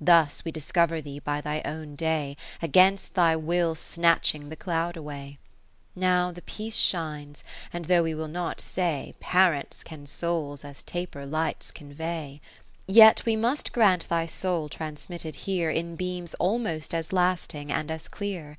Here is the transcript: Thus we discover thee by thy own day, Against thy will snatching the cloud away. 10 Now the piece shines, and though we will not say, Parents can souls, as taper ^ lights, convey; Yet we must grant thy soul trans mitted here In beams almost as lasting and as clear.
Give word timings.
Thus 0.00 0.42
we 0.42 0.50
discover 0.52 1.02
thee 1.02 1.18
by 1.18 1.42
thy 1.42 1.60
own 1.66 1.94
day, 1.94 2.38
Against 2.62 3.14
thy 3.14 3.36
will 3.36 3.74
snatching 3.74 4.48
the 4.48 4.56
cloud 4.56 4.96
away. 4.96 5.36
10 5.96 6.00
Now 6.00 6.32
the 6.32 6.40
piece 6.40 6.78
shines, 6.78 7.44
and 7.70 7.84
though 7.84 8.02
we 8.04 8.14
will 8.14 8.24
not 8.26 8.58
say, 8.62 9.12
Parents 9.20 9.84
can 9.84 10.06
souls, 10.06 10.64
as 10.64 10.82
taper 10.82 11.26
^ 11.26 11.30
lights, 11.30 11.72
convey; 11.72 12.40
Yet 12.86 13.26
we 13.26 13.36
must 13.36 13.72
grant 13.74 14.08
thy 14.08 14.24
soul 14.24 14.70
trans 14.70 15.10
mitted 15.10 15.36
here 15.44 15.68
In 15.68 15.94
beams 15.94 16.32
almost 16.36 16.94
as 16.94 17.12
lasting 17.12 17.70
and 17.70 17.90
as 17.90 18.08
clear. 18.08 18.56